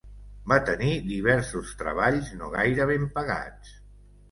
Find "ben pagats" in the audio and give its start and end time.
2.95-3.79